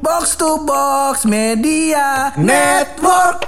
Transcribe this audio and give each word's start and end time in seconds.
Box 0.00 0.32
to 0.40 0.64
Box 0.64 1.28
Media 1.28 2.32
Network. 2.40 3.44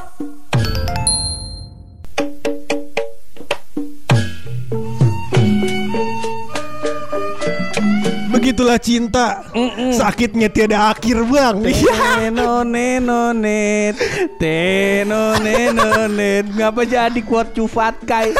Begitulah 8.28 8.76
cinta. 8.76 9.48
Sakitnya 9.96 10.52
tiada 10.52 10.92
akhir 10.92 11.24
bang. 11.24 11.56
Teno 11.64 12.60
neno 12.68 13.32
net. 13.32 13.96
Teno 14.36 15.40
neno 15.40 16.04
net. 16.04 16.52
Ngapa 16.52 16.84
jadi 16.84 17.20
kuat 17.24 17.56
cufat 17.56 17.96
kai 18.04 18.36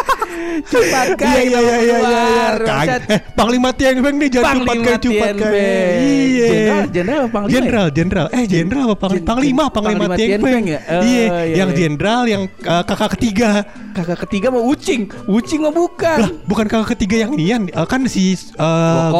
Cufat 0.67 1.09
kai 1.17 1.49
Iya 1.49 1.59
iya 1.59 1.61
iya 1.61 1.77
iya 1.79 1.99
iya 1.99 2.47
Kagak 2.61 3.01
Eh 3.09 3.21
Panglima 3.35 3.71
Tieng 3.75 3.99
Beng 4.05 4.17
nih 4.21 4.29
Jangan 4.31 4.57
cepat 4.63 4.77
kayak 4.83 5.01
cepat 5.01 5.35
kayak 5.39 5.91
Iya 6.03 6.49
Jenderal 6.93 7.25
Panglima 7.33 7.53
ya? 7.53 7.63
Jenderal, 7.63 7.87
jenderal, 7.93 8.27
eh 8.33 8.45
jenderal 8.45 8.87
apa 8.93 9.07
panglima? 9.09 9.25
Panglima, 9.33 9.65
panglima, 9.73 10.05
Peng. 10.17 10.41
Peng 10.43 10.65
ya? 10.67 10.81
Oh, 10.83 11.03
iya, 11.05 11.25
iya, 11.49 11.55
yang 11.63 11.71
iya. 11.73 11.79
jenderal, 11.79 12.23
yang 12.29 12.43
uh, 12.67 12.83
kakak 12.85 13.17
ketiga. 13.19 13.65
Kakak 13.93 14.19
ketiga 14.29 14.49
mau 14.49 14.65
Ucing 14.65 15.09
Ucing 15.29 15.61
mah 15.65 15.73
bukan 15.73 16.19
Lah, 16.21 16.31
bukan 16.49 16.67
kakak 16.69 16.97
ketiga 16.97 17.29
yang 17.29 17.33
Ian, 17.37 17.63
uh, 17.73 17.87
kan 17.87 18.05
si 18.09 18.37
uh, 18.57 19.13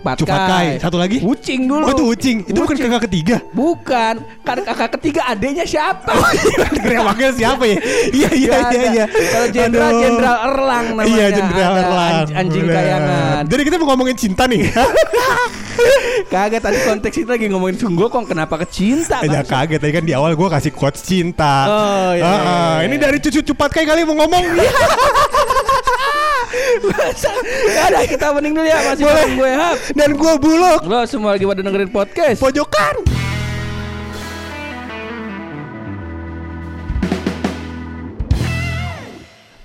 Patkai. 0.00 0.20
Cupatkai, 0.22 0.66
satu 0.78 0.96
lagi. 0.96 1.20
Ucing 1.20 1.60
dulu 1.64 1.84
Oh 1.84 1.92
itu 1.92 2.04
Ucing, 2.06 2.38
itu 2.42 2.56
bukan 2.56 2.72
Ucing. 2.72 2.88
kakak 2.88 3.02
ketiga. 3.04 3.36
Bukan 3.50 4.14
Kan 4.40 4.58
kakak 4.60 4.90
ketiga 4.96 5.20
adanya 5.26 5.62
siapa 5.62 6.08
Gerewaknya 6.80 7.28
siapa 7.30 7.64
ya? 7.64 7.76
Iya 8.08 8.30
iya 8.32 8.56
iya 8.66 8.82
iya. 8.90 9.04
Kalau 9.06 9.48
jenderal 9.48 9.90
jenderal 9.94 10.36
Erlang 10.42 10.84
namanya 10.90 11.08
Iya 11.10 11.26
jenderal 11.30 11.72
Erlang. 11.76 12.12
anj- 12.16 12.34
Anjing 12.34 12.64
Bener. 12.64 12.74
kayangan 12.74 13.42
Jadi 13.46 13.62
kita 13.62 13.76
mau 13.76 13.86
ngomongin 13.90 14.16
cinta 14.16 14.42
nih. 14.46 14.62
Kagak 16.32 16.60
tadi 16.60 16.78
konteks 16.82 17.16
itu 17.16 17.30
lagi 17.30 17.46
ngomongin 17.46 17.76
Sunggokong 17.76 18.24
kenapa 18.26 18.56
ke 18.58 18.68
cinta 18.68 19.20
Ya 19.22 19.40
kaget 19.40 19.78
tadi 19.78 19.92
kan 19.92 20.02
di 20.02 20.12
awal 20.12 20.32
gue 20.32 20.48
kasih 20.48 20.70
quotes 20.70 21.00
cinta. 21.00 21.64
Oh, 21.66 22.10
iya, 22.12 22.22
Ah, 22.22 22.32
iya, 22.32 22.40
iya. 22.40 22.84
Ini 22.84 22.96
dari 22.96 23.18
cucu 23.18 23.40
cepat 23.42 23.68
kayak 23.70 23.88
kali 23.90 24.00
mau 24.02 24.16
ngomong. 24.18 24.44
Gak 27.70 27.84
ada 27.88 28.00
kita 28.04 28.26
mending 28.34 28.54
dulu 28.54 28.66
ya 28.66 28.78
masih 28.84 29.04
Boleh. 29.04 29.14
bareng 29.16 29.34
gue 29.36 29.50
Hap 29.52 29.76
Dan 29.94 30.10
gue 30.14 30.32
buluk. 30.38 30.80
Lo 30.84 31.00
semua 31.06 31.30
lagi 31.34 31.44
pada 31.44 31.60
dengerin 31.60 31.90
podcast 31.90 32.38
Pojokan. 32.38 32.94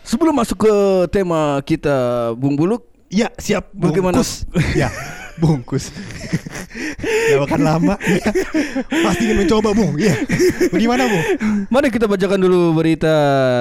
Sebelum 0.06 0.34
masuk 0.38 0.70
ke 0.70 0.74
tema 1.10 1.60
kita 1.66 2.32
Bung 2.38 2.54
Buluk 2.54 2.86
Ya 3.10 3.30
siap 3.38 3.70
Bagaimana? 3.72 4.18
bungkus. 4.20 4.44
ya 4.74 4.90
bungkus. 5.36 5.92
Gak 7.06 7.44
akan 7.44 7.62
lama. 7.62 7.96
Ya. 8.02 8.24
Pasti 9.04 9.28
ingin 9.28 9.46
mencoba 9.46 9.76
bung. 9.76 10.00
Ya. 10.00 10.16
Bagaimana 10.72 11.06
bung? 11.06 11.24
Mari 11.68 11.92
kita 11.92 12.08
bacakan 12.08 12.40
dulu 12.40 12.72
berita 12.74 13.16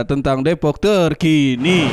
tentang 0.07 0.41
Depok 0.41 0.79
terkini 0.79 1.91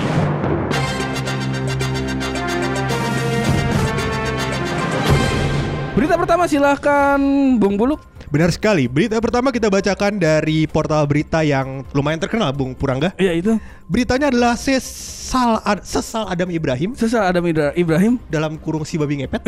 Berita 6.11 6.27
pertama 6.27 6.43
silahkan 6.43 7.19
Bung 7.55 7.79
Buluk 7.79 8.03
Benar 8.27 8.51
sekali. 8.51 8.83
Berita 8.91 9.15
pertama 9.23 9.47
kita 9.47 9.71
bacakan 9.71 10.19
dari 10.19 10.67
portal 10.67 11.07
berita 11.07 11.39
yang 11.39 11.87
lumayan 11.95 12.19
terkenal 12.19 12.51
bung 12.51 12.75
Purangga. 12.75 13.15
Ya 13.15 13.31
itu 13.31 13.55
Beritanya 13.87 14.27
adalah 14.27 14.59
sesal 14.59 15.63
Ad- 15.63 15.87
sesal 15.87 16.27
Adam 16.27 16.51
Ibrahim 16.51 16.99
Sesal 16.99 17.31
Adam 17.31 17.47
Idra- 17.47 17.71
Ibrahim 17.79 18.19
dalam 18.27 18.59
kurung 18.59 18.83
si 18.83 18.99
babi 18.99 19.23
ngepet. 19.23 19.39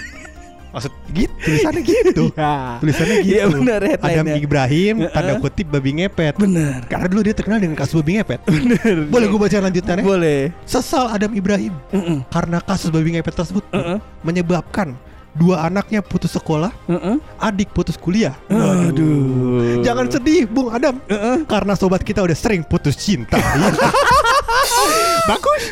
Maksud 0.72 0.92
gitu 1.12 1.28
tulisannya 1.44 1.82
gitu. 1.84 2.24
Ya. 2.40 2.80
Tulisannya 2.80 3.16
gitu. 3.20 3.36
Iya, 3.36 3.44
benar, 3.52 3.80
Adam. 4.00 4.24
Ibrahim 4.32 4.94
tanda 5.12 5.32
Heeh. 5.36 5.44
kutip 5.44 5.68
babi 5.68 5.90
ngepet. 5.92 6.40
Bener 6.40 6.88
Karena 6.88 7.04
dulu 7.12 7.20
dia 7.20 7.36
terkenal 7.36 7.60
dengan 7.60 7.76
kasus 7.76 8.00
babi 8.00 8.16
ngepet. 8.16 8.40
Bener. 8.48 8.96
Boleh 9.12 9.28
gue 9.28 9.40
baca 9.44 9.56
lanjutannya? 9.60 10.04
Boleh 10.08 10.40
Sesal 10.64 11.12
Adam 11.12 11.36
Ibrahim 11.36 11.76
Mm-mm. 11.92 12.24
karena 12.32 12.64
kasus 12.64 12.88
babi 12.88 13.12
ngepet 13.12 13.36
tersebut 13.36 13.60
Heeh. 13.76 14.00
menyebabkan 14.24 14.96
dua 15.32 15.66
anaknya 15.66 16.00
putus 16.00 16.32
sekolah, 16.32 16.72
Heeh. 16.86 17.16
adik 17.38 17.70
putus 17.70 17.94
kuliah. 17.94 18.34
Aduh 18.48 19.80
Jangan 19.84 20.08
sedih, 20.08 20.48
Bung 20.48 20.70
Adam. 20.70 20.98
Karena 21.44 21.72
sobat 21.74 22.02
kita 22.02 22.24
udah 22.24 22.34
sering 22.34 22.62
putus 22.62 22.96
cinta. 22.96 23.38
Bagus. 25.28 25.62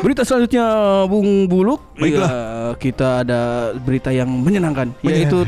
Berita 0.00 0.22
selanjutnya 0.22 0.64
Bung 1.10 1.50
Buluk 1.50 1.80
Baiklah. 1.96 2.30
Ya, 2.30 2.42
Kita 2.76 3.24
ada 3.24 3.40
berita 3.74 4.14
yang 4.14 4.28
menyenangkan, 4.30 4.94
Menyenangkan. 5.00 5.10
yaitu 5.10 5.38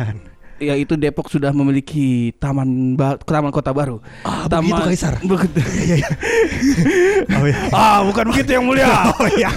Depok 0.97 1.29
sudah 1.29 1.53
memiliki 1.53 2.33
taman 2.41 2.97
ba- 2.97 3.21
taman 3.21 3.53
kota 3.53 3.71
baru. 3.71 4.01
Ah, 4.25 4.49
begitu, 4.49 4.81
Kaisar. 4.81 5.15
Begitu. 5.21 5.61
Iya 5.87 5.97
iya. 6.01 6.09
Oh 7.37 7.45
iya. 7.45 7.59
ah, 7.75 8.01
bukan 8.03 8.25
begitu 8.33 8.51
yang 8.57 8.65
mulia. 8.65 8.89
Oh 9.21 9.29
iya. 9.37 9.51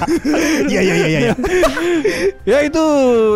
Iya 0.68 0.82
iya 0.84 0.96
iya 0.96 1.08
iya. 1.08 1.34
yaitu 2.44 2.84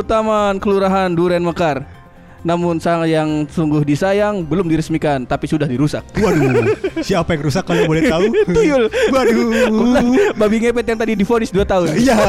Taman 0.03 0.59
Kelurahan 0.59 1.15
Duren 1.15 1.43
Mekar. 1.43 2.02
Namun 2.43 2.75
sang 2.83 3.07
yang 3.07 3.47
sungguh 3.47 3.87
disayang 3.87 4.43
belum 4.43 4.67
diresmikan 4.67 5.23
tapi 5.23 5.47
sudah 5.47 5.63
dirusak. 5.63 6.03
Waduh. 6.19 6.75
Siapa 6.99 7.39
yang 7.39 7.47
rusak 7.47 7.63
kalau 7.63 7.87
boleh 7.87 8.11
tahu? 8.11 8.27
Tuyul. 8.55 8.91
Waduh. 9.09 9.35
Kebetulan 9.47 10.05
Babi 10.39 10.55
ngepet 10.59 10.85
yang 10.91 10.99
tadi 10.99 11.13
divonis 11.15 11.51
2 11.55 11.63
tahun. 11.63 11.87
Iya, 11.95 12.19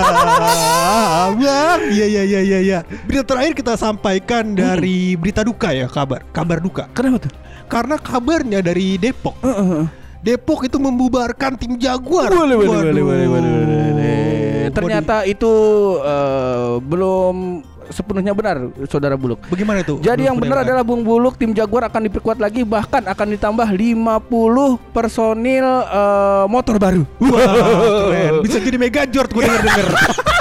bang. 1.34 1.80
Iya 1.90 2.06
iya 2.06 2.22
iya 2.22 2.40
iya. 2.40 2.58
iya. 2.62 2.78
Berita 3.10 3.26
terakhir 3.26 3.52
kita 3.58 3.74
sampaikan 3.74 4.54
dari 4.54 5.18
berita 5.18 5.42
duka 5.42 5.74
ya 5.74 5.90
kabar, 5.90 6.22
kabar 6.30 6.62
duka. 6.62 6.86
Kenapa 6.94 7.26
tuh? 7.26 7.32
Karena 7.66 7.98
kabarnya 7.98 8.62
dari 8.62 8.94
Depok. 8.94 9.34
Heeh. 9.42 9.90
Depok 10.24 10.64
itu 10.64 10.80
membubarkan 10.80 11.58
tim 11.60 11.76
Jaguar. 11.76 12.32
Boleh, 12.32 12.56
boleh, 12.56 12.68
boleh, 12.70 13.02
boleh, 13.02 13.26
boleh, 13.28 13.50
boleh. 13.52 14.24
Ternyata 14.72 15.28
itu 15.28 15.52
eh, 16.00 16.80
belum 16.80 17.60
sepenuhnya 17.90 18.32
benar, 18.32 18.70
saudara 18.88 19.18
Buluk. 19.18 19.42
Bagaimana 19.48 19.82
itu? 19.82 20.00
Jadi 20.00 20.28
yang 20.28 20.36
benar 20.38 20.62
adalah 20.62 20.84
Bung 20.86 21.02
Buluk 21.02 21.36
tim 21.36 21.52
Jaguar 21.52 21.88
akan 21.88 22.08
diperkuat 22.08 22.38
lagi 22.38 22.62
bahkan 22.62 23.04
akan 23.04 23.26
ditambah 23.36 23.68
50 23.68 24.94
personil 24.94 25.66
eh, 25.84 26.44
motor 26.48 26.76
baru. 26.80 27.02
Wah, 27.20 28.08
keren. 28.08 28.32
Bisa 28.44 28.58
jadi 28.62 28.76
Mega 28.78 29.02
Jord 29.08 29.30
gue 29.32 29.42
denger 29.42 29.62
denger. 29.64 29.88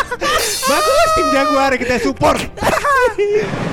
Bagus 0.69 1.09
tim 1.15 1.27
Jaguar 1.33 1.71
kita 1.75 1.95
support. 1.99 2.39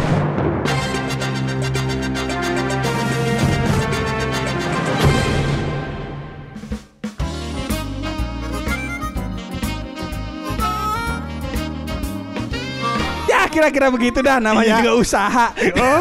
kira-kira 13.50 13.86
begitu 13.88 14.18
dah 14.20 14.38
namanya 14.38 14.62
Iya. 14.70 14.78
juga 14.80 14.92
usaha. 14.96 15.46
Oh. 15.76 15.98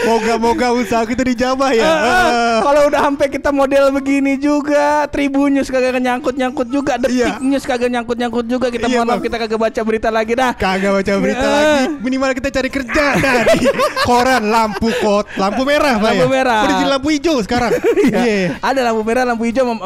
Moga-moga 0.00 0.74
usaha 0.74 1.02
kita 1.04 1.22
dijabah 1.24 1.70
ya. 1.70 1.86
Eh, 1.86 2.58
Kalau 2.60 2.80
udah 2.86 3.00
sampai 3.00 3.26
kita 3.28 3.50
model 3.50 3.90
begini 3.92 4.36
juga, 4.36 5.06
Tribun 5.08 5.54
News 5.54 5.68
kagak 5.68 5.96
nyangkut-nyangkut 5.96 6.68
juga, 6.68 6.96
Detik 6.96 7.16
Iya. 7.16 7.38
News 7.40 7.62
kagak 7.62 7.88
nyangkut-nyangkut 7.88 8.44
juga. 8.44 8.66
Kita 8.68 8.86
Iya, 8.86 8.96
mohon 8.96 9.06
maaf 9.06 9.16
Bang. 9.16 9.24
kita 9.24 9.36
kagak 9.38 9.60
baca 9.60 9.80
berita 9.80 10.08
lagi 10.08 10.32
dah. 10.34 10.52
Kagak 10.52 10.90
baca 10.92 11.12
berita 11.16 11.46
lagi. 11.46 11.78
Minimal 12.00 12.30
kita 12.34 12.48
cari 12.50 12.68
kerja 12.68 13.04
dari 13.16 13.58
koran 14.02 14.42
lampu 14.44 14.88
kot, 14.94 15.26
lampu 15.34 15.62
merah 15.62 15.94
Pak 15.96 16.04
Lampu 16.04 16.24
ya. 16.24 16.28
merah. 16.28 16.60
Udah 16.62 16.74
jadi 16.76 16.90
lampu 16.90 17.08
hijau 17.10 17.36
sekarang. 17.40 17.72
Iya. 18.08 18.56
Ada 18.58 18.80
lampu 18.84 19.02
merah, 19.02 19.22
lampu 19.24 19.44
hijau. 19.44 19.64
mem- 19.68 19.82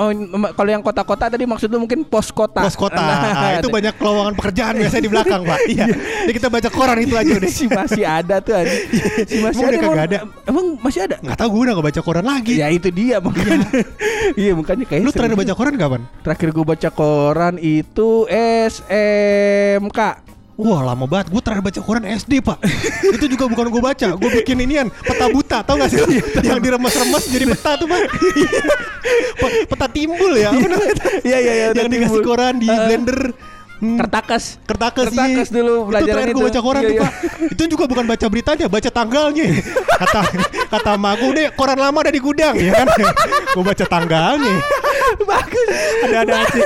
Kalau 0.53 0.71
yang 0.71 0.81
kota-kota 0.81 1.27
tadi 1.29 1.45
maksud 1.45 1.67
lu 1.67 1.81
mungkin 1.81 2.03
pos 2.03 2.31
kota. 2.31 2.63
Pos 2.63 2.75
kota. 2.75 2.97
Nah, 2.97 3.21
Nah, 3.35 3.51
itu 3.59 3.69
banyak 3.77 3.95
lowongan 3.97 4.35
pekerjaan 4.35 4.79
biasanya 4.79 5.03
di 5.03 5.11
belakang, 5.11 5.41
Pak. 5.43 5.59
Iya. 5.73 5.87
Jadi 6.23 6.33
kita 6.33 6.49
baca 6.49 6.69
koran 6.71 6.99
itu 7.03 7.15
aja 7.15 7.33
udah. 7.35 7.51
si 7.59 7.67
masih 7.67 8.05
ada 8.07 8.37
tuh 8.39 8.55
anjing. 8.55 8.83
Si 9.27 9.37
masih 9.43 9.63
Emang 9.63 9.75
ada. 9.75 9.83
kagak 9.83 10.05
ada? 10.07 10.19
Emang 10.47 10.67
masih 10.79 11.01
ada? 11.03 11.17
Nggak 11.19 11.39
tahu 11.39 11.49
gue 11.51 11.61
udah 11.67 11.75
nggak 11.75 11.89
baca 11.91 12.01
koran 12.01 12.25
lagi. 12.25 12.55
Ya 12.57 12.69
itu 12.71 12.89
dia 12.89 13.19
makanya. 13.19 13.67
Iya 14.39 14.53
makanya 14.59 14.85
kayak 14.87 15.03
Lu 15.03 15.11
terakhir 15.11 15.37
baca 15.37 15.53
koran 15.53 15.75
kapan? 15.75 16.01
Terakhir 16.23 16.49
gue 16.51 16.65
baca 16.65 16.89
koran 16.89 17.55
itu 17.59 18.09
SMK. 18.31 20.01
Wah 20.53 20.85
lama 20.85 21.09
banget, 21.09 21.33
gue 21.33 21.41
terakhir 21.41 21.65
baca 21.65 21.81
koran 21.81 22.05
SD 22.05 22.45
pak 22.45 22.61
Itu 23.17 23.25
juga 23.25 23.49
bukan 23.49 23.73
gue 23.73 23.83
baca, 23.83 24.15
gue 24.15 24.31
bikin 24.37 24.61
inian 24.61 24.93
Peta 24.93 25.27
buta, 25.33 25.65
tau 25.65 25.81
gak 25.81 25.89
sih? 25.91 25.97
Yang 26.45 26.61
diremas-remas 26.61 27.25
jadi 27.25 27.49
peta 27.49 27.81
tuh 27.81 27.89
pak 27.89 28.01
Pe- 29.41 29.65
Peta 29.65 29.89
timbul 29.89 30.37
ya? 30.37 30.53
Iya 31.25 31.39
iya 31.41 31.53
iya. 31.57 31.67
Yang 31.73 31.89
dikasih 31.89 32.21
koran 32.23 32.61
di 32.61 32.69
blender 32.69 33.33
Hmm, 33.83 33.99
Kertakas. 33.99 34.63
Kertakas, 34.63 35.11
Kertakas 35.11 35.49
iya. 35.51 35.57
dulu 35.59 35.75
Itu 35.75 35.89
pelajaran 35.91 36.07
terakhir 36.15 36.31
gue 36.31 36.39
itu. 36.39 36.47
baca 36.47 36.61
koran 36.63 36.83
Iya, 36.83 36.87
tuh 36.87 36.95
iya. 36.95 37.03
pak 37.03 37.13
Itu 37.51 37.63
juga 37.67 37.85
bukan 37.91 38.05
baca 38.07 38.27
beritanya, 38.31 38.67
baca 38.71 38.91
tanggalnya 38.95 39.47
Kata 39.99 40.21
kata 40.71 40.91
emak 40.95 41.15
gue, 41.19 41.31
deh 41.35 41.47
koran 41.53 41.79
lama 41.83 41.99
ada 41.99 42.13
di 42.15 42.21
gudang 42.23 42.55
ya 42.55 42.73
kan 42.73 42.87
Gue 43.51 43.65
baca 43.67 43.85
tanggalnya 43.85 44.55
Bagus. 45.31 45.69
Ada-ada 46.05 46.35
aja. 46.45 46.63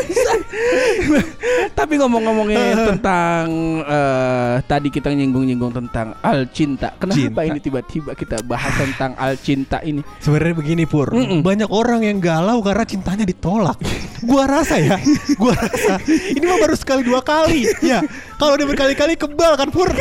Tapi 1.73 1.95
ngomong-ngomongin 2.01 2.77
tentang 2.95 3.45
eh, 3.85 4.55
tadi 4.65 4.89
kita 4.89 5.13
nyinggung-nyinggung 5.13 5.73
tentang 5.75 6.17
al 6.23 6.49
cinta. 6.51 6.95
Kenapa 6.97 7.19
Cinta. 7.19 7.43
ini 7.45 7.59
tiba-tiba 7.61 8.11
kita 8.15 8.41
bahas 8.47 8.73
tentang 8.77 9.13
al 9.19 9.37
cinta 9.37 9.83
ini? 9.83 10.01
Sebenarnya 10.23 10.55
begini 10.57 10.85
Pur, 10.87 11.11
Mm-mm. 11.13 11.43
banyak 11.43 11.69
orang 11.69 12.03
yang 12.07 12.19
galau 12.23 12.63
karena 12.63 12.85
cintanya 12.87 13.25
ditolak. 13.27 13.77
gua 14.25 14.49
rasa 14.49 14.81
ya, 14.81 14.97
gua 15.37 15.53
rasa 15.55 16.01
ini 16.09 16.43
mah 16.43 16.59
baru 16.59 16.75
sekali 16.75 17.05
dua 17.05 17.21
kali. 17.21 17.69
Ya, 17.85 18.01
kalau 18.41 18.57
dia 18.57 18.65
berkali-kali 18.67 19.15
kebal 19.15 19.55
kan 19.55 19.69
Pur. 19.71 19.91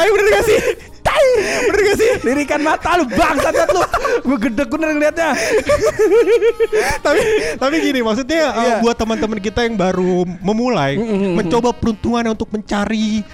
Ayo 0.00 0.10
bener 0.16 0.28
gak 0.32 0.44
sih? 0.48 0.58
Bener 1.66 1.80
gak 1.82 1.96
sih? 1.96 2.10
Lirikan 2.22 2.60
mata 2.60 2.96
lu 2.96 3.04
bangsat 3.06 3.54
lu. 3.66 3.82
Gue 4.22 4.38
gedek 4.40 4.68
bener 4.68 4.88
ngeliatnya. 4.92 5.30
tapi 7.00 7.20
tapi 7.56 7.74
gini 7.80 8.00
maksudnya 8.00 8.42
uh, 8.50 8.58
Iya. 8.60 8.74
buat 8.80 8.96
teman-teman 8.96 9.38
kita 9.38 9.64
yang 9.64 9.74
baru 9.74 10.24
memulai 10.40 10.96
Mm-mm. 10.96 11.34
mencoba 11.34 11.72
peruntungan 11.72 12.24
untuk 12.28 12.48
mencari 12.50 13.24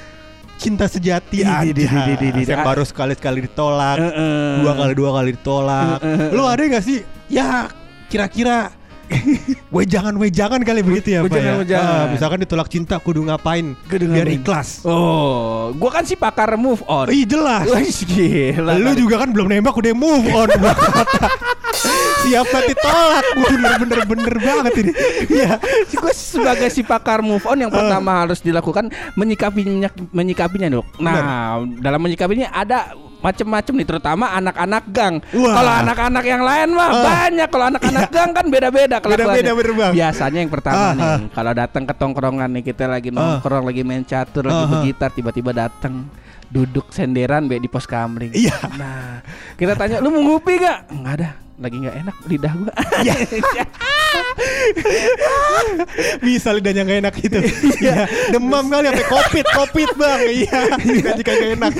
cinta 0.56 0.88
sejati 0.88 1.44
aja 1.44 1.68
yang 2.32 2.64
baru 2.64 2.80
sekali-sekali 2.80 3.44
ditolak 3.44 4.00
Heeh. 4.00 4.62
dua 4.62 4.72
kali 4.72 4.92
dua 4.94 5.10
kali 5.12 5.28
ditolak 5.36 5.98
Heeh. 6.00 6.28
lo 6.32 6.48
ada 6.48 6.62
gak 6.62 6.84
sih 6.84 6.98
ya 7.28 7.68
kira-kira 8.08 8.72
wejangan 9.76 10.14
wejangan 10.18 10.60
kali 10.62 10.80
begitu 10.82 11.18
ya 11.18 11.20
Pak 11.22 11.38
ya. 11.38 11.78
Ah, 11.78 12.04
misalkan 12.10 12.42
ditolak 12.42 12.66
cinta 12.66 12.98
kudu 12.98 13.22
ngapain 13.26 13.78
Kudu 13.86 14.10
biar 14.10 14.26
ngapain? 14.26 14.40
ikhlas 14.42 14.68
Oh, 14.82 15.70
gua 15.78 15.90
kan 15.94 16.04
si 16.06 16.18
pakar 16.18 16.58
move 16.58 16.82
on. 16.90 17.06
Ih 17.10 17.22
jelas 17.26 17.66
Wah, 17.70 17.80
gila. 17.82 18.72
Lu 18.78 18.92
juga 18.98 19.22
kan 19.22 19.30
belum 19.30 19.46
nembak 19.46 19.74
udah 19.78 19.94
move 19.94 20.26
on 20.34 20.48
Siap 22.26 22.46
mati 22.50 22.74
tolak 22.74 23.26
Bener-bener 23.38 24.00
bener 24.08 24.36
banget 24.42 24.72
ini 24.82 24.92
Iya 25.30 25.62
gue 25.86 26.12
sebagai 26.12 26.68
si 26.72 26.82
pakar 26.82 27.22
move 27.22 27.44
on 27.46 27.62
yang 27.62 27.70
pertama 27.70 28.26
harus 28.26 28.42
dilakukan 28.42 28.90
menyikapinya 29.14 29.90
menyikapinya 30.10 30.68
dok. 30.72 30.86
Nah 30.98 31.62
dalam 31.78 32.00
menyikapinya 32.02 32.50
ada 32.50 32.92
macem-macem 33.26 33.74
nih 33.74 33.86
terutama 33.86 34.30
anak-anak 34.32 34.84
gang. 34.88 35.14
Kalau 35.28 35.72
anak-anak 35.76 36.24
yang 36.24 36.42
lain 36.42 36.68
mah 36.70 36.86
Ah. 36.86 37.02
banyak. 37.02 37.48
Kalau 37.50 37.66
anak-anak 37.68 38.08
gang 38.08 38.30
kan 38.30 38.46
beda-beda 38.46 38.96
kelakuannya. 38.98 39.42
Beda-beda. 39.42 39.86
Biasanya 39.90 40.38
yang 40.38 40.52
pertama 40.52 40.78
Ah, 40.78 40.92
nih 40.94 41.02
ah. 41.02 41.18
kalau 41.34 41.52
datang 41.52 41.82
ke 41.82 41.94
tongkrongan 41.94 42.50
nih 42.54 42.64
kita 42.64 42.86
lagi 42.86 43.10
nongkrong 43.10 43.66
lagi 43.66 43.82
main 43.82 44.06
catur 44.06 44.46
lagi 44.46 44.54
Ah, 44.54 44.62
ah. 44.62 44.70
bergitar 44.70 45.10
tiba-tiba 45.10 45.50
datang 45.50 46.06
duduk 46.46 46.94
senderan 46.94 47.50
be 47.50 47.58
di 47.58 47.66
pos 47.66 47.84
kamling. 47.84 48.30
Iya. 48.30 48.54
Nah, 48.78 49.18
kita 49.58 49.74
tanya 49.74 49.98
lu 49.98 50.08
mau 50.08 50.22
ngopi 50.24 50.62
gak? 50.62 50.94
Enggak 50.94 51.14
ada. 51.18 51.30
Lagi 51.56 51.76
nggak 51.80 51.96
enak 52.04 52.16
lidah 52.28 52.52
gua. 52.52 52.72
Iya. 53.00 53.14
Bisa 56.24 56.52
lidahnya 56.52 56.84
gak 56.84 57.00
enak 57.00 57.14
gitu. 57.16 57.38
Iya. 57.80 58.04
Demam 58.28 58.68
kali 58.68 58.92
sampai 58.92 59.08
covid 59.08 59.46
Covid 59.56 59.90
bang. 59.96 60.20
Iya. 60.28 60.60
Lidahnya 60.84 61.24
kagak 61.24 61.50
enak. 61.56 61.72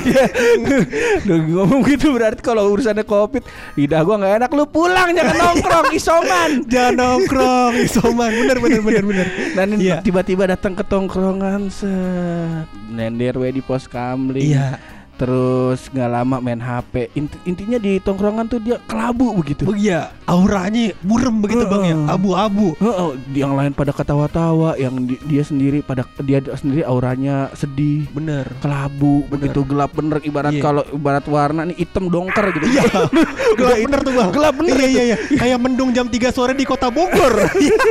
Duh, 1.29 1.41
ngomong 1.45 1.85
gitu 1.85 2.17
berarti 2.17 2.41
kalau 2.41 2.73
urusannya 2.73 3.05
covid 3.05 3.45
lidah 3.77 4.01
gua 4.01 4.17
nggak 4.17 4.35
enak. 4.45 4.51
Lu 4.57 4.65
pulang 4.65 5.13
jangan 5.13 5.37
nongkrong 5.37 5.89
isoman. 5.93 6.51
Jangan 6.67 6.95
nongkrong 6.97 7.73
Isoman. 7.77 8.31
Bener 8.33 8.59
bener 8.59 8.81
bener 8.81 9.05
bener. 9.05 9.27
Dan 9.53 9.77
Iya. 9.77 10.01
tiba-tiba 10.01 10.49
datang 10.49 10.73
ke 10.73 10.85
tongkrongan 10.89 11.69
set. 11.69 12.65
Nender 12.89 13.37
we 13.37 13.53
di 13.53 13.61
pos 13.61 13.85
kamling. 13.85 14.57
Iya 14.57 14.96
terus 15.17 15.89
nggak 15.89 16.11
lama 16.11 16.37
main 16.39 16.57
HP 16.57 17.09
Inti- 17.13 17.41
intinya 17.45 17.77
di 17.77 17.97
tongkrongan 17.99 18.47
tuh 18.47 18.59
dia 18.59 18.77
kelabu 18.83 19.33
begitu. 19.35 19.65
Oh 19.65 19.73
iya 19.73 20.13
Auranya 20.25 20.93
Burem 21.01 21.39
begitu 21.39 21.65
bang 21.65 21.83
ya. 21.87 21.97
Abu-abu. 22.11 22.77
Heeh, 22.77 23.09
yang 23.35 23.53
lain 23.53 23.73
pada 23.73 23.91
ketawa-tawa 23.91 24.75
yang 24.75 24.93
di- 25.03 25.21
dia 25.25 25.41
sendiri 25.41 25.81
pada 25.81 26.05
dia 26.21 26.39
sendiri 26.53 26.83
auranya 26.83 27.49
sedih 27.53 28.05
Bener. 28.11 28.45
kelabu 28.59 29.25
begitu 29.27 29.63
gelap 29.63 29.91
bener 29.93 30.21
ibarat 30.21 30.53
Iya. 30.53 30.63
kalau 30.63 30.83
ibarat 30.89 31.25
warna 31.27 31.65
nih 31.65 31.77
hitam 31.79 32.07
dongker 32.07 32.53
gitu. 32.53 32.67
Iya. 32.69 32.85
Gelap 33.59 33.77
bener 33.81 34.01
tuh 34.01 34.13
bang. 34.13 34.29
Gelap 34.31 34.55
bener 34.55 34.77
Iya 34.77 34.87
iya 34.87 35.03
iya. 35.05 35.17
Kayak 35.33 35.59
mendung 35.59 35.91
jam 35.91 36.07
3 36.07 36.29
sore 36.29 36.53
di 36.53 36.63
kota 36.63 36.89
Bogor. 36.89 37.33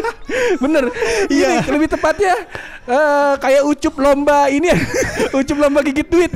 Bener. 0.63 0.91
Iya. 1.27 1.63
Lebih 1.65 1.89
tepatnya 1.89 2.33
eh, 2.85 3.33
Kayak 3.37 3.61
ucup 3.65 3.95
lomba 3.97 4.47
ini 4.47 4.69
Ucup 5.39 5.57
lomba 5.57 5.79
gigit 5.81 6.05
duit. 6.05 6.31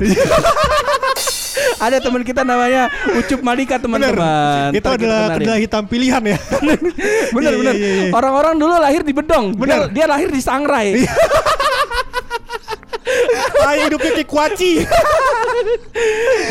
Ada 1.80 2.00
teman 2.00 2.20
kita 2.22 2.44
namanya 2.44 2.88
Ucup 3.16 3.40
Malika 3.40 3.76
teman-teman. 3.80 4.72
Itu 4.72 4.88
adalah 4.88 5.36
kedai 5.36 5.60
hitam 5.64 5.84
pilihan 5.84 6.22
ya. 6.22 6.38
Bener 7.34 7.52
Iya, 7.52 7.58
bener. 7.58 7.74
iya, 7.74 7.90
iya. 8.06 8.12
Orang-orang 8.12 8.54
dulu 8.56 8.74
lahir 8.76 9.02
di 9.02 9.12
Bedong. 9.12 9.56
Bener. 9.56 9.88
Dia, 9.90 10.04
dia 10.04 10.06
lahir 10.08 10.28
di 10.28 10.40
Sangrai. 10.40 11.04
Kayak 13.60 13.82
hidupnya 13.90 14.10
kayak 14.22 14.28
kuaci 14.28 14.72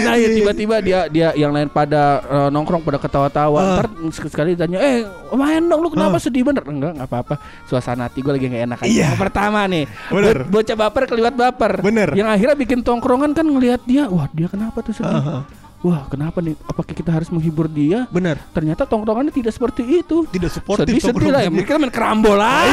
Nah 0.09 0.17
ya 0.17 0.27
tiba-tiba 0.31 0.75
dia 0.79 0.99
dia 1.05 1.27
yang 1.33 1.49
lain 1.49 1.67
pada 1.67 2.01
eh, 2.19 2.49
nongkrong 2.49 2.81
pada 2.81 2.97
ketawa-tawa. 2.97 3.59
Ah. 3.59 3.67
Ntar 3.77 3.87
sekali 4.11 4.53
tanya, 4.53 4.77
eh 4.77 5.05
main 5.31 5.61
dong 5.61 5.79
lu 5.79 5.89
kenapa 5.89 6.17
Ah. 6.17 6.21
sedih 6.21 6.41
bener? 6.41 6.63
Enggak 6.63 6.97
nggak 6.97 7.07
apa-apa. 7.07 7.35
Suasana 7.65 8.05
hati 8.05 8.19
gue 8.19 8.31
lagi 8.31 8.45
nggak 8.45 8.63
enak 8.65 8.79
aja. 8.81 8.89
Iya. 8.89 9.05
Yang 9.07 9.19
pertama 9.21 9.59
nih, 9.65 9.83
Bener. 10.09 10.37
bo- 10.43 10.59
bocah 10.59 10.75
baper 10.75 11.03
keliwat 11.05 11.33
baper. 11.33 11.73
Bener. 11.79 12.09
Yang 12.11 12.27
akhirnya 12.29 12.57
bikin 12.57 12.79
tongkrongan 12.81 13.31
kan 13.31 13.45
ngelihat 13.45 13.81
dia, 13.83 14.05
wah 14.05 14.25
dia 14.29 14.47
kenapa 14.47 14.81
tuh 14.81 14.91
sedih? 14.91 15.13
Ah, 15.13 15.41
ah. 15.41 15.43
Wah 15.79 16.03
kenapa 16.11 16.43
nih? 16.43 16.59
Apakah 16.67 16.91
kita 16.91 17.07
harus 17.07 17.31
menghibur 17.31 17.71
dia? 17.71 18.03
Bener 18.11 18.35
Ternyata 18.51 18.83
tongkrongannya 18.83 19.31
tidak 19.31 19.55
seperti 19.55 20.03
itu. 20.03 20.27
Tidak 20.27 20.51
suportif 20.51 20.91
sedih 20.91 20.99
sedih 20.99 21.31
lah 21.31 21.39
ya. 21.39 21.47
tongkrongannya. 21.47 21.55
Mungkin 21.55 21.73
main 21.79 21.93
kerambol 21.95 22.35
lah. 22.35 22.67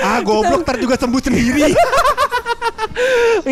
Ah 0.00 0.16
goblok 0.26 0.64
ntar 0.64 0.80
juga 0.80 0.96
sembuh 0.96 1.20
sendiri 1.20 1.68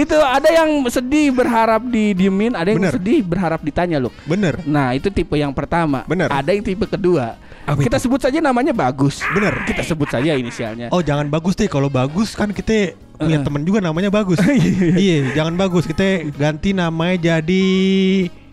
itu 0.05 0.17
ada 0.19 0.49
yang 0.51 0.71
sedih 0.89 1.33
berharap 1.35 1.83
didiemin, 1.87 2.55
ada 2.55 2.69
yang 2.71 2.81
Bener. 2.83 2.95
sedih 2.97 3.21
berharap 3.25 3.61
ditanya 3.63 3.99
loh. 3.99 4.13
Bener. 4.27 4.61
Nah 4.67 4.95
itu 4.95 5.09
tipe 5.11 5.35
yang 5.37 5.53
pertama. 5.55 6.05
Bener. 6.07 6.29
Ada 6.31 6.55
yang 6.55 6.63
tipe 6.65 6.85
kedua. 6.87 7.37
Apa 7.69 7.81
Kita 7.87 8.01
itu? 8.01 8.09
sebut 8.09 8.21
saja 8.25 8.39
namanya 8.41 8.73
Bagus. 8.75 9.21
Bener. 9.31 9.63
Kita 9.69 9.83
sebut 9.85 10.09
saja 10.11 10.35
inisialnya. 10.35 10.89
Oh 10.91 11.05
jangan 11.05 11.29
bagus 11.29 11.55
deh. 11.55 11.69
Kalau 11.71 11.93
bagus 11.93 12.35
kan 12.35 12.51
kita 12.51 12.97
punya 13.21 13.39
Heeh. 13.39 13.45
temen 13.47 13.63
juga 13.63 13.79
namanya 13.85 14.09
bagus. 14.09 14.41
Iya 15.05 15.37
jangan 15.37 15.55
bagus. 15.55 15.85
Kita 15.87 16.31
ganti 16.35 16.73
namanya 16.73 17.39
jadi 17.39 17.67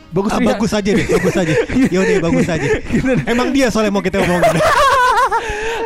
Bagus 0.07 0.31
ah, 0.31 0.39
bagus 0.39 0.71
aja 0.71 0.87
deh 0.95 1.03
Bagus 1.03 1.35
aja. 1.35 1.53
Yaudah 1.95 2.17
bagus 2.23 2.47
aja. 2.47 2.67
Emang 3.27 3.51
dia 3.51 3.67
soalnya 3.67 3.91
mau 3.91 4.03
kita 4.03 4.23
omongin 4.23 4.55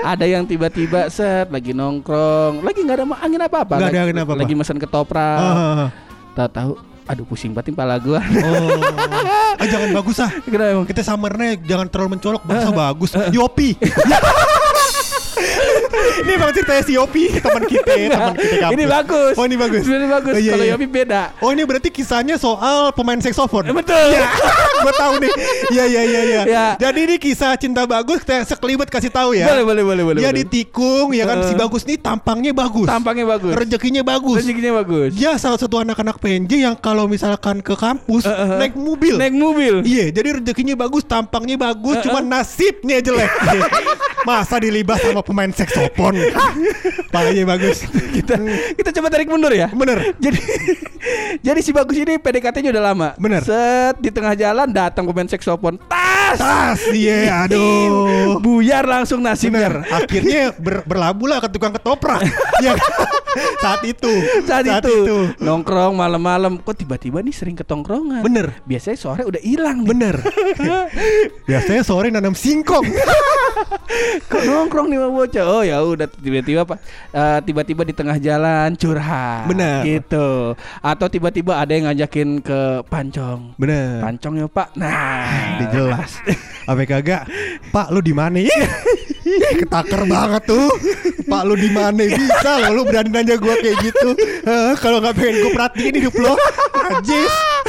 Ada 0.02 0.26
yang 0.26 0.44
tiba-tiba 0.44 1.08
set 1.08 1.48
Lagi 1.48 1.72
nongkrong. 1.72 2.62
Lagi 2.62 2.80
nggak 2.82 2.98
ada 2.98 3.06
angin 3.20 3.42
apa-apa 3.42 3.74
Nggak 3.78 3.88
ada 3.88 3.94
Lagi- 3.94 4.04
angin 4.04 4.18
apa-apa. 4.18 4.40
Lagi 4.42 4.54
mesen 4.54 4.78
ketoprak. 4.78 5.38
Ah, 5.38 5.52
ah, 5.52 5.74
ah. 5.86 5.90
Tahu-tahu 6.34 6.72
Aduh 7.10 7.26
pusing 7.26 7.52
banget 7.52 7.74
kepala 7.76 7.98
gua. 7.98 8.22
Oh. 8.22 9.58
Ah, 9.58 9.68
Jangan 9.68 9.90
bagus 9.92 10.18
ah. 10.22 10.32
Kenapa? 10.42 10.70
Emang? 10.72 10.86
Kita 10.88 11.02
summernya 11.02 11.60
jangan 11.60 11.88
terlalu 11.90 12.10
mencolok 12.16 12.42
Bangsa 12.46 12.70
bagus. 12.88 13.12
Yopi 13.30 13.76
Ini 15.92 16.32
emang 16.34 16.52
ceritanya 16.52 16.84
si 16.84 16.94
Yopi 16.94 17.24
Teman 17.34 17.64
kita 17.64 17.92
Teman 17.92 18.34
kita 18.34 18.56
kampus 18.62 18.74
Ini 18.74 18.84
bagus 18.86 19.34
Oh 19.36 19.46
ini 19.46 19.56
bagus 19.56 19.84
Ini 19.84 20.08
bagus 20.08 20.32
Oh, 20.32 20.40
iya, 20.40 20.52
Kalau 20.52 20.66
iya. 20.66 20.74
Yopi 20.74 20.88
beda 20.88 21.22
Oh 21.40 21.50
ini 21.50 21.64
berarti 21.64 21.90
kisahnya 21.90 22.36
soal 22.36 22.92
pemain 22.92 23.18
saksofon 23.18 23.70
Betul 23.70 24.08
Gue 24.84 24.94
tahu 24.94 25.14
nih 25.20 25.32
Iya 25.70 25.84
iya 25.86 26.02
iya 26.04 26.22
iya 26.24 26.42
Ya. 26.42 26.66
Jadi 26.76 27.00
ini 27.04 27.16
kisah 27.18 27.54
cinta 27.56 27.86
bagus 27.86 28.22
Kita 28.22 28.42
sekelibat 28.46 28.88
kasih 28.88 29.10
tahu 29.10 29.34
ya 29.34 29.46
Boleh 29.48 29.64
boleh 29.64 29.84
boleh 29.84 30.04
boleh 30.06 30.20
Dia 30.20 30.32
boleh. 30.32 30.42
ditikung 30.42 31.12
ya 31.12 31.24
kan 31.24 31.38
Si 31.44 31.52
Eh. 31.52 31.58
bagus 31.60 31.84
nih 31.84 31.98
tampangnya 31.98 32.52
bagus 32.52 32.88
Tampangnya 32.88 33.26
bagus 33.28 33.54
Rezekinya 33.54 34.02
bagus 34.02 34.38
Rezekinya 34.38 34.72
bagus 34.78 35.12
Dia 35.14 35.36
salah 35.36 35.58
satu 35.58 35.78
anak-anak 35.78 36.18
PNJ 36.18 36.52
yang 36.62 36.76
kalau 36.76 37.06
misalkan 37.06 37.60
ke 37.60 37.74
kampus 37.74 38.24
Eh, 38.24 38.30
eh, 38.30 38.48
eh. 38.48 38.58
naik 38.60 38.74
mobil. 38.74 39.16
Naik 39.18 39.34
mobil 39.34 39.74
Iya, 39.82 40.10
jadi 40.12 40.38
rezekinya 40.38 40.76
bagus, 40.76 41.04
tampangnya 41.04 41.58
bagus, 41.58 41.98
Eh, 41.98 42.04
cuma 42.04 42.20
eh. 42.20 42.28
nasibnya 42.28 42.98
jelek. 43.00 43.30
Masa 44.28 44.58
dilibas 44.58 45.02
sama 45.02 45.22
pemain 45.22 45.50
saksofon? 45.50 45.81
Palanya 47.14 47.44
bagus. 47.48 47.86
kita 47.88 48.36
kita 48.78 48.90
coba 49.00 49.08
tarik 49.10 49.28
mundur 49.32 49.54
ya. 49.54 49.72
Bener. 49.72 50.14
Jadi 50.22 50.40
jadi 51.42 51.60
si 51.64 51.72
bagus 51.74 51.98
ini 51.98 52.22
PDKT-nya 52.22 52.70
udah 52.70 52.84
lama. 52.94 53.10
Bener. 53.18 53.42
Set 53.42 53.98
di 53.98 54.14
tengah 54.14 54.38
jalan 54.38 54.70
datang 54.70 55.08
pemain 55.10 55.26
saksofon. 55.26 55.82
Tas. 55.90 56.38
Tas, 56.38 56.82
iya, 56.94 57.48
aduh. 57.48 58.40
Buyar 58.40 58.86
langsung 58.86 59.20
nasibnya. 59.20 59.68
Bener. 59.68 59.76
Akhirnya 59.90 60.42
ber, 60.56 60.86
berlabuh 60.86 61.28
lah 61.28 61.40
ke 61.42 61.50
tukang 61.52 61.74
ketoprak. 61.74 62.22
Iya. 62.62 62.78
Saat 63.58 63.82
itu. 63.90 64.12
Saat, 64.46 64.70
itu, 64.70 65.34
nongkrong 65.42 65.98
malam-malam 65.98 66.62
kok 66.62 66.78
tiba-tiba 66.78 67.26
nih 67.26 67.34
sering 67.34 67.58
ketongkrongan. 67.58 68.22
Bener. 68.22 68.62
Biasanya 68.70 68.98
sore 69.02 69.26
udah 69.26 69.42
hilang. 69.42 69.82
Bener. 69.82 70.22
Biasanya 71.50 71.82
sore 71.82 72.14
nanam 72.14 72.38
singkong. 72.38 72.86
Kok 74.32 74.42
nongkrong 74.48 74.88
nih 74.90 74.98
sama 74.98 75.10
bocah? 75.12 75.46
Oh 75.46 75.64
ya 75.64 75.71
udah 75.80 76.08
tiba-tiba 76.12 76.62
pak 76.68 76.78
eh, 77.16 77.40
tiba-tiba 77.48 77.82
di 77.88 77.94
tengah 77.96 78.18
jalan 78.20 78.76
curhat. 78.76 79.48
Bener. 79.48 79.88
Gitu. 79.88 80.54
Atau 80.84 81.08
tiba-tiba 81.08 81.62
ada 81.62 81.72
yang 81.72 81.88
ngajakin 81.88 82.44
ke 82.44 82.60
pancong. 82.92 83.56
Bener. 83.56 84.04
Pancong 84.04 84.34
ya 84.44 84.48
pak. 84.52 84.76
Nah, 84.76 84.92
Udah 85.56 85.68
jelas. 85.72 86.12
Apa 86.68 86.84
kagak? 86.84 87.24
Pak 87.72 87.88
lu 87.96 88.04
di 88.04 88.12
mana? 88.12 88.44
Ketaker 89.32 90.04
banget 90.10 90.44
tuh. 90.50 90.68
Pak 91.30 91.44
lu 91.48 91.56
di 91.56 91.70
mana? 91.72 92.04
Bisa 92.04 92.68
lo 92.68 92.82
lu 92.82 92.82
berani 92.84 93.10
nanya 93.14 93.36
gua 93.40 93.56
kayak 93.56 93.78
gitu. 93.80 94.10
Eh, 94.44 94.74
Kalau 94.82 95.00
nggak 95.00 95.16
pengen 95.16 95.36
gua 95.46 95.52
perhatiin 95.56 95.94
hidup 96.02 96.16
lo. 96.20 96.34
Najis. 96.76 97.61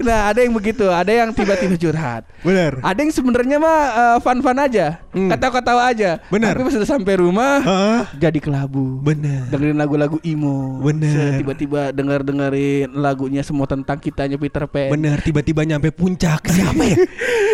Nah, 0.00 0.26
ada 0.26 0.40
yang 0.40 0.50
begitu, 0.50 0.86
ada 0.86 1.08
yang 1.08 1.30
tiba-tiba 1.30 1.76
curhat. 1.76 2.26
Bener. 2.40 2.80
Ada 2.80 2.98
yang 2.98 3.10
sebenarnya 3.10 3.56
mah 3.56 3.78
eh, 3.86 4.18
fun-fun 4.18 4.58
aja, 4.58 4.98
Hmm. 5.10 5.30
ketawa-ketawa 5.30 5.82
aja. 5.86 6.10
Bener. 6.26 6.50
Tapi 6.50 6.62
pas 6.64 6.74
udah 6.74 6.90
sampai 6.90 7.14
rumah 7.16 7.60
Heeh. 7.60 8.02
jadi 8.18 8.38
kelabu. 8.38 8.98
Bener. 9.00 9.46
Dengerin 9.48 9.76
lagu-lagu 9.76 10.18
emo. 10.20 10.80
Bener. 10.80 11.36
Se- 11.36 11.38
Tiba-tiba 11.38 11.90
denger-dengerin 11.90 12.90
lagunya 12.92 13.40
semua 13.40 13.64
tentang 13.64 13.96
kitanya 13.96 14.34
Peter 14.34 14.66
Pan. 14.66 14.90
Bener. 14.90 15.20
Tiba-tiba 15.20 15.62
nyampe 15.62 15.90
puncak. 15.90 16.48
Siapa 16.50 16.82
ya? 16.82 16.96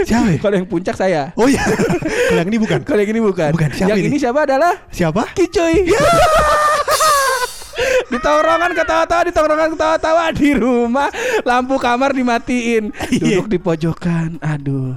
Siapa 0.02 0.28
ya? 0.30 0.38
Kalau 0.38 0.54
yang 0.56 0.66
puncak 0.66 0.94
saya. 0.94 1.22
Oh 1.34 1.44
iya. 1.44 1.60
Kalau 2.28 2.40
yang 2.40 2.48
ini 2.48 2.58
bukan. 2.58 2.78
Kalau 2.82 2.98
yang 2.98 3.10
ini 3.10 3.20
bukan. 3.20 3.50
Bukan, 3.50 3.70
siapa 3.70 3.88
yang 3.90 3.98
ini? 4.00 4.08
ini 4.08 4.18
siapa 4.18 4.40
adalah 4.42 4.72
Siapa? 4.88 5.22
Kicuy. 5.34 5.90
Di 8.06 8.18
tongkrongan 8.18 8.72
ketawa-tawa, 8.72 9.22
di 9.26 9.32
tongkrongan 9.32 9.70
ketawa-tawa 9.74 10.24
di 10.32 10.50
rumah 10.52 11.08
lampu 11.42 11.76
kamar 11.76 12.12
dimatiin, 12.12 12.90
Iya. 13.10 13.40
duduk 13.42 13.46
di 13.48 13.58
pojokan. 13.58 14.38
Aduh, 14.40 14.94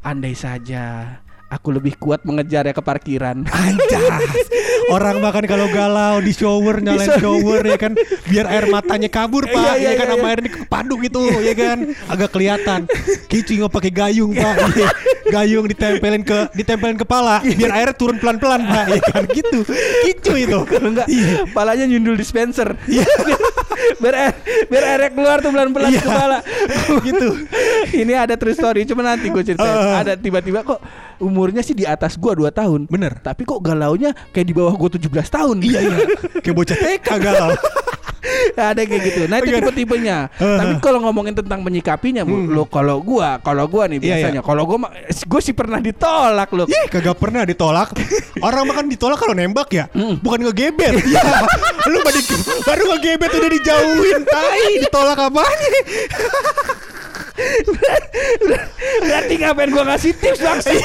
andai 0.00 0.34
saja 0.34 1.18
aku 1.48 1.68
lebih 1.68 2.00
kuat 2.00 2.24
mengejar 2.24 2.64
ya 2.64 2.72
ke 2.72 2.80
parkiran. 2.80 3.44
Anjas 3.44 4.48
Orang 4.90 5.22
makan 5.22 5.44
kalau 5.46 5.66
galau 5.70 6.18
di 6.18 6.32
shower 6.32 6.82
nyalain 6.82 7.06
Di 7.06 7.20
shower 7.22 7.62
ya 7.62 7.78
kan 7.78 7.92
biar 8.26 8.46
air 8.48 8.66
matanya 8.66 9.06
kabur 9.06 9.46
pak 9.46 9.54
Iya, 9.54 9.72
iya, 9.78 9.90
ya 9.94 10.00
kan 10.00 10.06
iya, 10.08 10.14
sama 10.16 10.24
iya. 10.24 10.30
air 10.32 10.38
ini 10.42 10.50
kepadu 10.50 10.94
gitu 10.98 11.22
ya 11.38 11.54
kan 11.54 11.78
agak 12.08 12.30
kelihatan 12.32 12.80
kicu 13.28 13.52
nggak 13.60 13.72
pakai 13.72 13.92
gayung 13.92 14.32
pak 14.32 14.54
Iya. 14.72 14.88
gayung 15.30 15.64
ditempelin 15.68 16.22
ke 16.24 16.38
ditempelin 16.52 16.98
kepala 16.98 17.40
biar 17.44 17.72
airnya 17.72 17.94
turun 17.94 18.16
pelan 18.18 18.36
pelan 18.36 18.64
pak 18.64 18.86
ya 18.90 19.00
kan 19.12 19.22
gitu 19.30 19.60
kicu 20.02 20.32
itu 20.34 20.58
Kalau 20.64 20.88
enggak, 20.88 21.06
Iya. 21.06 21.44
palanya 21.52 21.84
nyundul 21.84 22.16
dispenser. 22.16 22.72
biar 24.02 24.14
air, 24.14 24.34
biar 24.70 24.84
airnya 24.94 25.10
keluar 25.10 25.38
tuh 25.42 25.50
pelan-pelan 25.50 25.90
Iya. 25.90 26.00
ke 26.00 26.06
kepala. 26.06 26.38
gitu 27.02 27.28
Ini 27.92 28.12
ada 28.24 28.34
true 28.38 28.54
story, 28.54 28.86
cuma 28.88 29.02
nanti 29.04 29.28
gue 29.28 29.42
ceritain. 29.42 29.68
Uh. 29.68 30.00
Ada 30.00 30.12
tiba-tiba 30.16 30.64
kok 30.64 30.80
umurnya 31.22 31.62
sih 31.62 31.72
di 31.72 31.86
atas 31.86 32.18
gua 32.18 32.34
2 32.34 32.50
tahun. 32.50 32.80
Bener. 32.90 33.22
Tapi 33.22 33.46
kok 33.46 33.62
galaunya 33.62 34.10
kayak 34.34 34.46
di 34.46 34.54
bawah 34.54 34.74
gua 34.74 34.90
17 34.90 35.08
tahun. 35.30 35.56
iya 35.62 35.80
iya 35.80 35.96
kayak 36.42 36.56
bocah 36.58 36.76
TK 36.76 37.08
galau 37.22 37.54
ada 38.52 38.82
kayak 38.84 39.02
gitu. 39.02 39.20
Nah 39.26 39.42
itu 39.42 39.50
Oke. 39.50 39.58
tipe-tipenya. 39.58 40.30
Uh. 40.38 40.58
Tapi 40.58 40.72
kalau 40.78 40.98
ngomongin 41.02 41.34
tentang 41.34 41.62
menyikapinya, 41.64 42.22
Bu, 42.22 42.46
lo 42.46 42.64
kalau 42.68 43.02
gua, 43.02 43.38
kalau 43.42 43.66
gua 43.66 43.90
nih 43.90 43.98
Hmm. 44.02 44.08
Iya, 44.08 44.14
biasanya, 44.18 44.40
kalau 44.42 44.62
gua 44.66 44.78
gua 45.30 45.40
sih 45.42 45.54
pernah 45.54 45.78
ditolak 45.78 46.50
loh. 46.54 46.66
Ih 46.66 46.86
kagak 46.90 47.16
pernah 47.18 47.46
ditolak 47.46 47.94
Orang 48.42 48.66
makan 48.66 48.90
ditolak 48.90 49.18
kalau 49.20 49.34
nembak 49.36 49.68
ya 49.70 49.86
Bukan 50.22 50.42
ngegebet 50.42 51.04
ya, 51.14 51.22
Lu 51.86 52.02
baru, 52.02 52.20
baru 52.66 52.82
ngegebet 52.94 53.30
udah 53.30 53.50
dijauhin 53.52 54.20
Tai 54.26 54.70
ditolak 54.82 55.18
apanya 55.18 55.70
Berarti 59.02 59.34
ngapain 59.40 59.70
gua 59.72 59.84
ngasih 59.92 60.12
tips 60.16 60.40
langsung? 60.40 60.80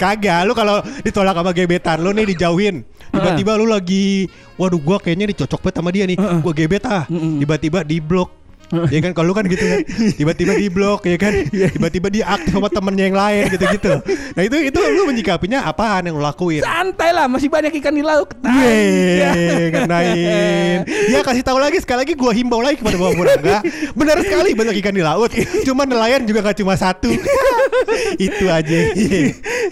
Kagak 0.00 0.46
Lu 0.46 0.52
kalau 0.54 0.82
ditolak 1.02 1.34
sama 1.34 1.50
gebetan 1.54 1.98
Lu 2.02 2.10
nih 2.14 2.34
dijauhin. 2.34 2.82
Tiba-tiba 3.12 3.60
lu 3.60 3.68
lagi 3.68 4.26
Waduh 4.58 4.80
gua 4.82 4.98
kayaknya 4.98 5.30
dicocok 5.30 5.60
banget 5.68 5.76
sama 5.78 5.90
dia 5.94 6.04
nih. 6.06 6.18
Gua 6.18 6.52
gebet 6.54 6.84
ah. 6.86 7.06
Tiba-tiba 7.08 7.86
di 7.86 8.02
blok 8.02 8.41
Ya 8.90 9.00
kan 9.04 9.12
kalau 9.12 9.32
lu 9.32 9.34
kan 9.36 9.44
gitu 9.46 9.64
kan 9.64 9.80
Tiba-tiba 10.18 10.52
di 10.56 10.68
blok 10.72 11.04
ya 11.04 11.16
kan 11.20 11.32
Tiba-tiba 11.48 12.08
dia 12.08 12.24
aktif 12.24 12.56
sama 12.56 12.72
temennya 12.72 13.04
yang 13.12 13.18
lain 13.18 13.42
gitu-gitu 13.52 13.92
Nah 14.32 14.42
itu 14.42 14.56
itu 14.68 14.80
lu 14.80 15.02
menyikapinya 15.08 15.68
apaan 15.68 16.08
yang 16.08 16.16
lu 16.16 16.24
lakuin 16.24 16.64
Santai 16.64 17.12
lah, 17.12 17.26
masih 17.28 17.52
banyak 17.52 17.72
ikan 17.78 17.94
di 17.94 18.02
laut. 18.02 18.32
Yeay, 18.42 19.68
kenain. 19.70 20.78
Ya 21.12 21.20
kasih 21.20 21.44
tahu 21.44 21.60
lagi 21.60 21.78
sekali 21.78 22.02
lagi 22.02 22.14
gua 22.16 22.32
himbau 22.32 22.64
lagi 22.64 22.80
kepada 22.80 22.96
Bapak 22.96 23.14
Burangga. 23.14 23.58
Benar 23.92 24.16
sekali 24.24 24.50
banyak 24.56 24.74
ikan 24.80 24.94
di 24.96 25.04
laut. 25.04 25.30
Cuma 25.68 25.84
nelayan 25.84 26.24
juga 26.24 26.42
gak 26.50 26.58
cuma 26.58 26.74
satu. 26.74 27.12
Itu 28.30 28.48
aja. 28.48 28.78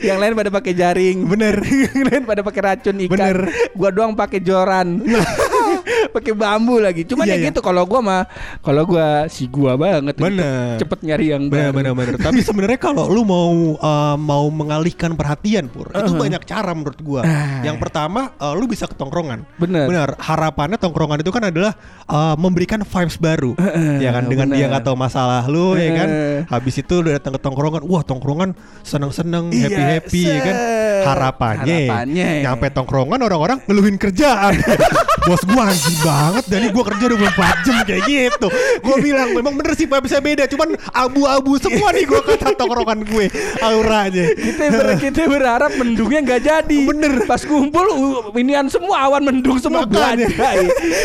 Yang 0.03 0.19
lain 0.19 0.33
pada 0.37 0.51
pakai 0.53 0.73
jaring. 0.77 1.25
Bener. 1.25 1.57
Yang 1.97 2.07
lain 2.13 2.23
pada 2.29 2.41
pakai 2.45 2.61
racun 2.63 2.97
ikan. 3.09 3.13
Bener. 3.17 3.39
Gua 3.73 3.91
doang 3.91 4.13
pakai 4.13 4.39
joran. 4.45 5.01
pakai 6.15 6.33
bambu 6.33 6.79
lagi. 6.79 7.03
Cuman 7.05 7.25
Iya, 7.25 7.35
ya 7.35 7.39
iya. 7.41 7.49
gitu 7.53 7.61
kalau 7.61 7.85
gua 7.85 8.01
mah 8.01 8.23
kalau 8.61 8.83
gua 8.85 9.27
si 9.27 9.47
gua 9.47 9.75
banget 9.75 10.17
Bener. 10.17 10.77
cepet 10.77 10.99
nyari 11.03 11.27
yang 11.31 11.47
Bener 11.47 11.71
baru. 11.71 11.77
bener 11.77 11.93
bener. 11.95 12.15
Tapi 12.19 12.41
sebenarnya 12.41 12.79
kalau 12.79 13.07
lu 13.07 13.23
mau 13.23 13.51
uh, 13.77 14.17
mau 14.17 14.47
mengalihkan 14.49 15.15
perhatian 15.15 15.67
pur, 15.67 15.89
itu 15.91 16.13
banyak 16.13 16.43
cara 16.45 16.71
menurut 16.73 16.99
gua. 17.01 17.23
Ah. 17.23 17.63
Yang 17.63 17.77
pertama, 17.79 18.35
uh, 18.37 18.53
lu 18.53 18.67
bisa 18.67 18.85
ke 18.85 18.95
tongkrongan. 18.95 19.45
Bener. 19.57 19.87
Bener. 19.87 20.09
Harapannya 20.17 20.77
tongkrongan 20.77 21.21
itu 21.21 21.31
kan 21.31 21.47
adalah 21.47 21.73
uh, 22.07 22.35
memberikan 22.37 22.83
vibes 22.83 23.17
baru. 23.17 23.53
ya 24.01 24.11
kan 24.11 24.27
dengan 24.27 24.51
dia 24.51 24.67
bener. 24.67 24.69
nggak 24.75 24.85
tahu 24.85 24.97
masalah 24.97 25.45
lu 25.47 25.77
ya 25.77 25.91
kan. 25.95 26.09
Eh. 26.09 26.39
Habis 26.49 26.81
itu 26.81 26.95
lu 26.99 27.11
datang 27.11 27.37
ke 27.37 27.41
tongkrongan, 27.41 27.83
wah 27.85 28.03
tongkrongan 28.03 28.53
seneng-seneng, 28.83 29.51
Iya, 29.51 29.69
happy-happy 29.69 30.23
ya 30.23 30.41
kan. 30.41 30.57
Harapannya, 31.01 31.79
Harapannya. 31.87 32.29
nyampe 32.45 32.67
tongkrongan 32.71 33.21
orang-orang 33.21 33.59
ngeluhin 33.65 33.97
kerjaan. 33.97 34.53
Bos 35.29 35.41
gua 35.47 35.70
anjing 35.71 35.99
banget 36.01 36.45
dari 36.47 36.67
gua 36.69 36.85
kerja 36.85 37.05
24 37.07 37.65
jam 37.65 37.77
kayak 37.85 38.03
gitu. 38.05 38.47
Gua 38.81 38.97
bilang 38.99 39.29
memang 39.31 39.55
bener 39.55 39.73
sih 39.73 39.87
bisa 39.87 40.19
beda, 40.19 40.45
cuman 40.47 40.75
abu-abu 40.91 41.57
semua 41.57 41.93
nih 41.93 42.05
gua 42.05 42.21
kata 42.21 42.57
tongkrongan 42.57 43.07
gue. 43.07 43.27
Auranya. 43.61 44.25
kita 44.33 44.65
ber- 44.69 44.99
kita 45.05 45.23
berharap 45.27 45.71
mendungnya 45.77 46.21
nggak 46.21 46.41
jadi. 46.43 46.79
Bener. 46.83 47.13
Pas 47.25 47.43
kumpul 47.45 47.87
uh, 47.87 48.35
inian 48.35 48.67
semua 48.67 49.07
awan 49.07 49.23
mendung 49.23 49.61
semua 49.61 49.87
Makanya. 49.87 50.27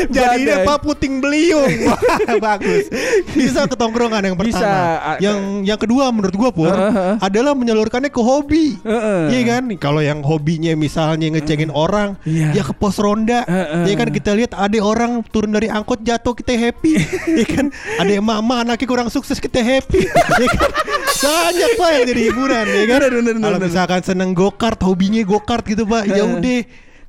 Jadi 0.10 0.36
ini 0.42 0.52
apa 0.52 0.80
puting 0.80 1.22
beliung. 1.22 1.70
Bagus. 2.46 2.90
Bisa 3.32 3.68
ke 3.68 3.76
tongkrongan 3.76 4.24
yang 4.24 4.36
pertama. 4.40 4.56
Bisa. 4.56 4.74
Yang 5.20 5.38
yang 5.68 5.80
kedua 5.80 6.10
menurut 6.10 6.34
gua 6.34 6.50
Pur 6.50 6.72
Heeh. 6.72 7.20
adalah 7.20 7.52
menyalurkannya 7.54 8.10
ke 8.10 8.22
hobi. 8.22 8.80
Heeh. 8.82 9.22
Iya 9.30 9.42
kan? 9.46 9.64
Kalau 9.78 10.00
yang 10.00 10.24
hobinya 10.24 10.72
misalnya 10.74 11.28
ngecengin 11.30 11.70
orang, 11.70 12.16
Iya. 12.24 12.56
ya 12.56 12.64
ke 12.64 12.74
pos 12.74 12.96
ronda. 12.98 13.44
Heeh. 13.44 13.92
Ya 13.92 13.96
kan 14.00 14.10
kita 14.10 14.32
lihat 14.34 14.55
ada 14.56 14.78
orang 14.80 15.22
turun 15.28 15.52
dari 15.52 15.68
angkot 15.68 16.02
jatuh 16.02 16.34
kita 16.34 16.56
happy. 16.56 16.96
ya 17.44 17.46
kan? 17.46 17.66
Ada 18.00 18.12
emak-emak 18.24 18.58
anaknya 18.66 18.88
kurang 18.88 19.10
sukses 19.12 19.38
kita 19.38 19.60
happy. 19.60 20.08
ya 20.44 20.50
kan? 20.56 20.72
Banyak 21.16 21.70
Pak 21.80 21.90
yang 21.92 22.04
jadi 22.08 22.22
hiburan 22.32 22.66
ya 22.66 22.84
kan? 22.88 23.00
Bener, 23.00 23.12
bener, 23.20 23.34
bener, 23.40 23.44
Kalau 23.44 23.60
misalkan 23.60 24.02
seneng 24.04 24.32
go-kart, 24.32 24.80
hobinya 24.84 25.22
go-kart 25.24 25.64
gitu 25.68 25.84
Pak. 25.84 26.04
Ya 26.08 26.24
udah 26.24 26.62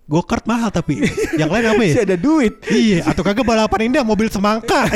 Go-kart 0.07 0.47
mahal 0.47 0.71
tapi 0.71 1.03
Yang 1.35 1.51
lain 1.51 1.67
apa 1.67 1.83
ya? 1.83 1.93
Masih 1.99 2.05
ada 2.07 2.17
duit. 2.17 2.55
Iya, 2.71 3.11
atau 3.11 3.27
kagak 3.27 3.43
balapan 3.43 3.91
indah 3.91 4.07
mobil 4.07 4.31
semangka. 4.31 4.87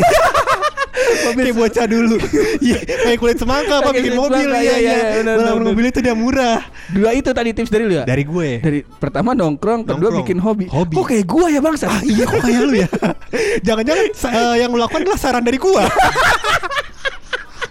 Mobil 1.28 1.46
bocah 1.52 1.86
dulu. 1.86 2.16
Iya, 2.60 2.76
kayak 2.82 3.18
kulit 3.18 3.36
semangka 3.40 3.80
apa 3.80 3.90
bikin 3.96 4.14
mobil 4.18 4.48
iya 4.52 4.60
iya, 4.60 4.76
iya. 4.76 4.98
iya, 5.16 5.22
benar. 5.22 5.56
mobil 5.64 5.84
itu 5.88 5.98
udah 6.02 6.16
murah. 6.16 6.58
Dua 6.92 7.10
itu 7.16 7.30
tadi 7.32 7.50
tips 7.56 7.70
dari 7.72 7.84
lu 7.88 7.94
ya? 7.96 8.04
Dari 8.04 8.24
gue. 8.26 8.48
Dari 8.60 8.80
pertama 8.84 9.32
nongkrong, 9.32 9.86
kedua 9.88 10.10
bikin 10.20 10.38
hobi. 10.42 10.68
Hobi. 10.68 10.94
Kok 10.98 11.06
kayak 11.08 11.24
gua 11.24 11.46
ya 11.48 11.60
bang? 11.62 11.74
Ah 11.86 12.02
iya 12.04 12.24
kok 12.28 12.40
kayak 12.42 12.60
lu 12.66 12.74
ya. 12.76 12.88
Jangan-jangan 13.66 14.06
eh, 14.12 14.54
yang 14.60 14.70
lu 14.74 14.78
lakukan 14.80 15.00
adalah 15.08 15.20
saran 15.20 15.44
dari 15.46 15.56
gua. 15.56 15.84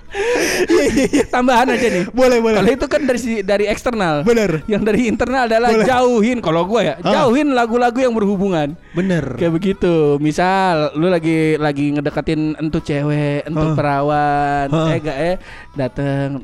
Tambahan 1.33 1.67
aja 1.69 1.87
nih. 1.87 2.03
Boleh 2.09 2.37
boleh. 2.39 2.57
Kalau 2.57 2.71
itu 2.71 2.85
kan 2.85 3.01
dari 3.03 3.19
si- 3.19 3.41
dari 3.41 3.65
eksternal. 3.65 4.21
Bener. 4.23 4.61
Yang 4.65 4.83
dari 4.83 5.01
internal 5.05 5.45
adalah 5.45 5.69
Boleh. 5.69 5.85
jauhin. 5.85 6.37
Kalau 6.39 6.61
gua 6.65 6.81
ya, 6.83 6.95
Ah. 6.99 7.13
jauhin 7.21 7.53
lagu-lagu 7.53 7.95
yang 7.95 8.11
berhubungan. 8.11 8.73
Bener. 8.91 9.35
Kayak 9.35 9.53
begitu. 9.55 10.17
Misal 10.19 10.93
lu 10.93 11.07
lagi 11.07 11.55
lagi 11.55 11.93
ngedekatin 11.93 12.57
entu 12.57 12.79
cewek, 12.79 13.45
entu 13.45 13.65
Ah. 13.65 13.75
perawan, 13.75 14.67
Ah. 14.67 14.89
eh 14.89 14.97
gak 14.99 15.17
eh 15.19 15.35
dateng 15.73 16.41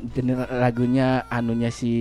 lagunya 0.52 1.08
anunya 1.26 1.68
si 1.68 1.92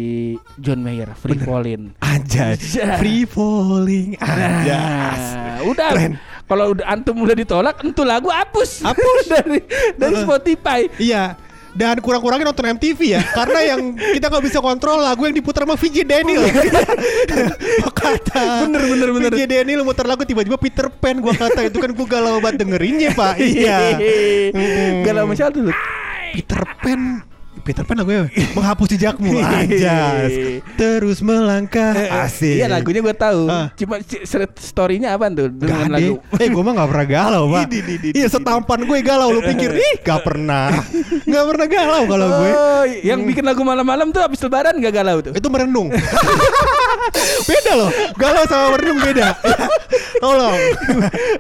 John 0.56 0.82
Mayer, 0.82 1.12
Free 1.14 1.38
Fallin'. 1.38 1.98
Anjay. 2.00 2.56
Anjay. 2.56 2.98
Free 2.98 3.24
falling. 3.26 4.16
Anjas. 4.18 5.22
Nah, 5.36 5.60
udah. 5.66 5.90
Keren. 5.92 6.14
Kalau 6.46 6.66
udah 6.72 6.86
antum 6.86 7.18
udah 7.18 7.34
ditolak, 7.34 7.82
entu 7.82 8.06
lagu 8.06 8.30
hapus. 8.30 8.86
Hapus. 8.86 9.24
dari 9.34 9.60
dari. 9.98 10.16
Spotify. 10.16 10.82
Iya. 10.96 11.34
Dan 11.76 12.00
kurang-kurangin 12.00 12.48
nonton 12.48 12.72
MTV 12.80 13.00
ya. 13.20 13.22
Karena 13.38 13.76
yang 13.76 14.00
kita 14.16 14.32
nggak 14.32 14.44
bisa 14.48 14.64
kontrol 14.64 15.04
lagu 15.04 15.28
yang 15.28 15.36
diputar 15.36 15.68
sama 15.68 15.76
VJ 15.76 16.08
Daniel. 16.08 16.48
Gua 17.84 17.92
kata 18.00 18.64
Bener, 18.64 18.82
bener, 18.88 19.10
bener. 19.12 19.32
VJ 19.36 19.44
Daniel 19.44 19.84
muter 19.84 20.08
lagu 20.08 20.24
tiba-tiba 20.24 20.56
Peter 20.56 20.88
Pan 20.88 21.20
Gua 21.20 21.36
kata 21.36 21.68
itu 21.68 21.84
kan 21.84 21.92
gua 21.92 22.08
galau 22.08 22.40
banget 22.40 22.64
dengerinnya 22.64 23.12
pak. 23.12 23.36
Iya. 23.46 24.00
Mm-mm. 24.56 25.04
Galau 25.04 25.28
misal 25.28 25.52
dulu. 25.52 25.76
Peter 26.32 26.64
Pan 26.80 27.35
Peter 27.64 27.88
Pan 27.88 27.96
lagunya 27.98 28.28
menghapus 28.52 28.88
jejakmu. 28.98 29.40
Anjas. 29.40 30.32
Terus 30.76 31.24
melangkah. 31.24 31.96
Asik. 32.28 32.60
Iya 32.60 32.68
lagunya 32.68 33.00
gue 33.00 33.16
tahu. 33.16 33.48
Ah. 33.48 33.72
Cuma 33.80 34.02
story-nya 34.60 35.16
apa 35.16 35.32
tuh? 35.32 35.48
Gak 35.50 35.64
dengan 35.64 35.88
ada. 35.88 35.96
lagu? 35.96 36.14
Eh 36.36 36.48
gue 36.52 36.64
mah 36.66 36.74
gak 36.76 36.90
pernah 36.92 37.08
galau 37.08 37.44
pak. 37.54 37.66
Iya 38.12 38.28
setampan 38.28 38.80
gue 38.84 39.00
galau. 39.06 39.30
Lu 39.32 39.42
pikir 39.42 39.72
Ih 39.78 39.96
gak 40.04 40.22
pernah. 40.28 40.74
Gak 41.24 41.46
pernah 41.48 41.68
galau 41.70 42.04
kalau 42.10 42.28
gue. 42.28 42.52
Oh, 42.52 42.84
yang 43.06 43.24
bikin 43.24 43.44
lagu 43.48 43.62
malam-malam 43.64 44.12
tuh 44.12 44.22
habis 44.22 44.40
lebaran 44.44 44.76
gak 44.82 44.94
galau 44.94 45.18
tuh. 45.24 45.34
Itu 45.34 45.48
merenung. 45.48 45.90
Beda 47.50 47.72
loh. 47.78 47.92
Galau 48.18 48.44
sama 48.50 48.66
merenung 48.78 49.00
beda. 49.02 49.28
Tolong. 50.24 50.60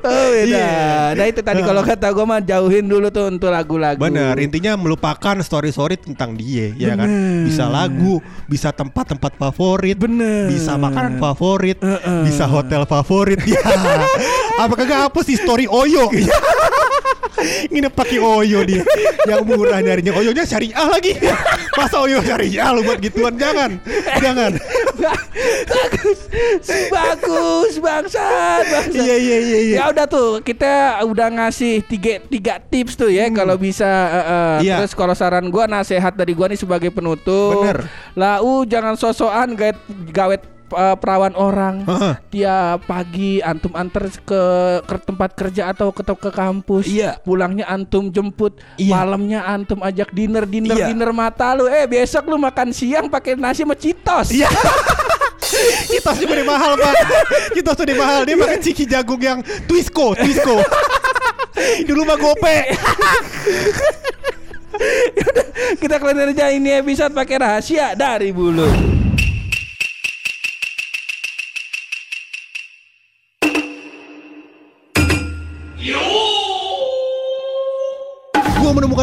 Oh 0.05 0.25
beda. 0.29 0.45
Iya. 0.45 0.77
Nah 1.15 1.25
itu 1.25 1.41
tadi 1.41 1.62
kalau 1.65 1.81
kata 1.81 2.07
gue 2.12 2.25
mah 2.27 2.41
jauhin 2.43 2.86
dulu 2.86 3.07
tuh 3.10 3.31
untuk 3.34 3.50
lagu-lagu. 3.50 3.98
Bener, 3.98 4.36
intinya 4.38 4.77
melupakan 4.77 5.36
story-story 5.41 6.04
tentang 6.05 6.38
dia, 6.38 6.69
ya 6.77 6.93
kan? 6.93 7.09
Bisa 7.43 7.65
lagu, 7.65 8.21
bisa 8.45 8.69
tempat-tempat 8.69 9.33
favorit, 9.35 9.97
Bener. 9.97 10.53
bisa 10.53 10.77
makanan 10.77 11.17
favorit, 11.17 11.81
bisa 12.24 12.45
hotel 12.45 12.85
favorit. 12.85 13.41
Ya. 13.41 13.59
Apakah 14.63 14.85
gak 14.85 15.01
hapus 15.09 15.25
di 15.27 15.35
story 15.35 15.65
Oyo? 15.65 16.07
Nginep 17.69 17.93
pakai 17.93 18.19
Oyo 18.19 18.63
dia. 18.63 18.81
Yang 19.27 19.41
murah 19.45 19.79
nyarinya 19.79 20.13
Oyonya 20.15 20.43
syariah 20.43 20.87
lagi. 20.87 21.13
Masa 21.75 22.01
Oyo 22.01 22.23
syariah 22.23 22.71
lu 22.71 22.81
buat 22.83 22.99
gituan? 22.99 23.35
Jangan. 23.35 23.77
Jangan. 24.19 24.51
bagus, 25.65 26.19
bagus 26.89 27.73
bangsat, 27.77 28.63
bangsat. 28.69 28.95
Iya 28.95 29.15
iya 29.17 29.37
iya 29.37 29.59
iya. 29.59 29.75
Ya 29.81 29.83
udah 29.91 30.05
tuh 30.07 30.39
kita 30.41 31.03
udah 31.03 31.27
ngasih 31.31 31.83
tiga 31.85 32.23
tiga 32.25 32.57
tips 32.61 32.95
tuh 32.95 33.11
ya 33.11 33.27
kalau 33.31 33.55
bisa 33.55 33.85
eh, 33.85 34.23
Hmm. 34.25 34.59
Iya. 34.61 34.75
terus 34.81 34.93
kalau 34.95 35.13
saran 35.13 35.47
gua 35.51 35.67
nasihat 35.67 36.11
dari 36.15 36.31
gua 36.33 36.47
nih 36.47 36.59
sebagai 36.59 36.89
penutup. 36.89 37.61
Bener. 37.61 37.87
Lau 38.15 38.63
jangan 38.63 38.95
sosokan 38.95 39.53
gawet 39.53 39.77
gawet 40.11 40.41
eh, 40.74 40.95
perawan 40.98 41.34
orang. 41.38 41.86
Heeh. 41.86 42.13
Tiap 42.34 42.89
pagi 42.89 43.43
antum 43.43 43.74
antar 43.77 44.10
ke, 44.10 44.41
ke 44.81 44.95
tempat 45.05 45.29
kerja 45.38 45.69
atau 45.72 45.93
ke 45.93 46.01
ke 46.01 46.31
kampus. 46.34 46.89
Iya. 46.89 47.22
Pulangnya 47.22 47.69
antum 47.69 48.10
jemput. 48.10 48.57
Iya. 48.81 48.93
Malamnya 48.98 49.45
antum 49.45 49.79
ajak 49.86 50.10
dinner 50.15 50.50
dinner 50.50 50.77
Iya. 50.77 50.88
dinner 50.89 51.12
mata 51.13 51.53
lu. 51.53 51.69
Eh 51.69 51.86
besok 51.86 52.29
lu 52.31 52.38
makan 52.41 52.74
siang 52.74 53.05
pakai 53.12 53.38
nasi 53.38 53.62
sama 53.62 53.75
citos. 53.77 54.34
Iya. 54.34 54.50
Kitos 55.88 56.17
juga 56.19 56.41
udah 56.41 56.48
mahal 56.51 56.72
pak 56.75 56.93
Kitos 57.53 57.77
udah 57.79 57.95
mahal 57.95 58.22
Dia 58.27 58.36
makan 58.36 58.60
ciki 58.60 58.84
jagung 58.84 59.22
yang 59.22 59.39
Twisco 59.69 60.12
Twisco 60.17 60.60
Dulu 61.88 62.01
mah 62.03 62.17
gope 62.19 62.57
Kita 65.79 65.95
kalian 66.01 66.36
aja 66.36 66.51
ini 66.51 66.84
episode 66.84 67.15
pakai 67.15 67.39
rahasia 67.39 67.95
dari 67.95 68.36
bulu. 68.36 68.67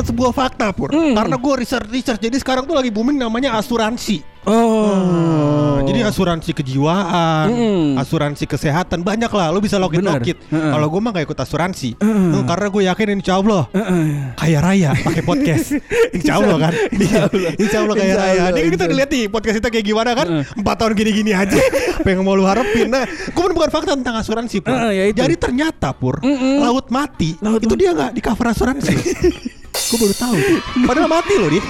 Menemukan 0.02 0.10
sebuah 0.10 0.32
fakta 0.34 0.66
pur. 0.74 0.90
Karena 0.90 1.36
gue 1.38 1.54
research-research 1.56 2.20
Jadi 2.20 2.36
sekarang 2.38 2.66
tuh 2.66 2.74
lagi 2.74 2.90
booming 2.90 3.16
namanya 3.16 3.54
asuransi. 3.56 4.34
Oh. 4.42 5.78
Nah, 5.78 5.86
Jadi 5.86 6.02
asuransi 6.02 6.50
kejiwaan 6.50 7.46
Mm. 7.46 7.94
Asuransi 7.94 8.42
kesehatan 8.42 9.06
Banyak 9.06 9.30
lah. 9.30 9.54
Lu 9.54 9.62
bisa 9.62 9.78
lokit-lokit 9.78 10.34
Bener. 10.34 10.50
Heeh. 10.50 10.72
Kalau 10.74 10.86
gue 10.90 10.98
mah 10.98 11.10
gak 11.14 11.26
ikut 11.30 11.38
asuransi. 11.38 11.90
Hmm, 12.02 12.42
Karena 12.42 12.66
gue 12.66 12.82
yakin 12.90 13.08
insya 13.14 13.38
Allah 13.38 13.70
Kaya 14.34 14.58
raya 14.58 14.90
pakai 14.98 15.22
podcast. 15.22 15.78
Insya 16.16 16.38
Allah 16.38 16.58
kan? 16.58 16.72
Iya, 16.92 17.22
Insya 17.56 17.78
Allah 17.86 17.94
kaya 17.94 18.10
Insya 18.10 18.18
raya. 18.20 18.42
Allah, 18.50 18.58
Ini 18.58 18.68
kita 18.74 18.84
lihat 18.84 19.10
nih 19.10 19.24
Podcast 19.30 19.56
kita 19.62 19.68
kayak 19.70 19.86
gimana 19.86 20.10
kan? 20.12 20.26
Empat 20.58 20.74
tahun 20.76 20.92
gini-gini 20.92 21.32
aja. 21.32 21.56
Apa 22.02 22.08
yang 22.10 22.26
mau 22.26 22.34
lu 22.34 22.42
harapin? 22.44 22.90
Nah 22.90 23.06
gue 23.06 23.42
menemukan 23.42 23.70
fakta 23.70 23.94
tentang 23.94 24.18
asuransi 24.18 24.58
pur. 24.58 24.74
Heeh, 24.74 24.90
ya 24.92 25.04
itu. 25.06 25.18
Jadi 25.22 25.34
ternyata 25.38 25.94
pur 25.94 26.18
Laut 26.58 26.90
mati 26.90 27.38
Laut 27.38 27.62
Itu 27.62 27.78
dia 27.78 27.94
gak 27.94 28.10
di 28.10 28.20
cover 28.20 28.50
asuransi 28.50 28.90
Gue 29.92 30.08
baru 30.08 30.16
tahu. 30.16 30.36
Padahal 30.88 31.08
mati 31.12 31.36
loh 31.36 31.52
dia 31.52 31.60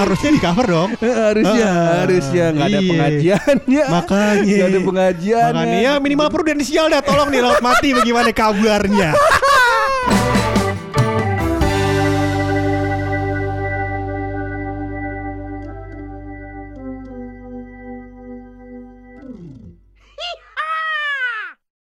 Harusnya 0.00 0.30
di 0.32 0.40
cover 0.40 0.64
dong. 0.64 0.90
Harusnya 1.28 1.68
Ah, 1.68 1.96
harusnya. 2.08 2.44
Nggak 2.56 2.66
ada 2.66 2.80
iya. 2.80 2.88
pengajiannya. 2.88 3.84
Makanya. 4.00 4.54
Nggak 4.56 4.70
ada 4.72 4.80
pengajian 4.80 5.50
Makanya 5.52 5.78
ya 5.84 5.92
minimal 6.00 6.28
prudensial 6.32 6.88
dah. 6.88 7.04
Tolong 7.04 7.28
nih 7.28 7.40
laut 7.44 7.60
mati 7.60 7.92
bagaimana 7.92 8.32
kabarnya 8.32 9.12